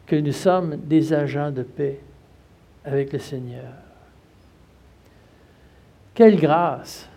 [0.07, 2.01] que nous sommes des agents de paix
[2.85, 3.73] avec le Seigneur.
[6.15, 7.09] Quelle grâce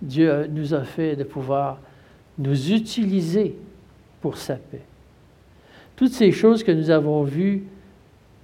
[0.00, 1.78] Dieu nous a fait de pouvoir
[2.38, 3.56] nous utiliser
[4.20, 4.82] pour sa paix.
[5.96, 7.64] Toutes ces choses que nous avons vues,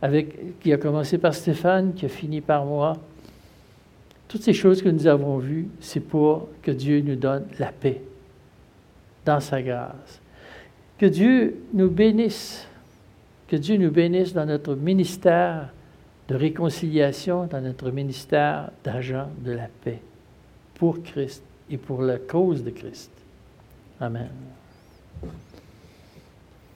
[0.02, 2.96] avec, qui a commencé par Stéphane, qui a fini par moi,
[4.28, 8.02] toutes ces choses que nous avons vues, c'est pour que Dieu nous donne la paix
[9.24, 10.20] dans sa grâce.
[10.98, 12.66] Que Dieu nous bénisse
[13.48, 15.72] que Dieu nous bénisse dans notre ministère
[16.28, 20.00] de réconciliation, dans notre ministère d'agent de la paix
[20.74, 23.10] pour Christ et pour la cause de Christ.
[24.00, 24.30] Amen.